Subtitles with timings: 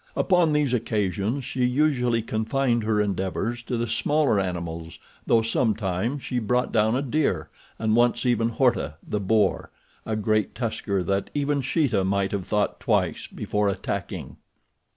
[0.15, 6.39] Upon these occasions she usually confined her endeavors to the smaller animals though sometimes she
[6.39, 12.03] brought down a deer, and once even Horta, the boar—a great tusker that even Sheeta
[12.03, 14.37] might have thought twice before attacking.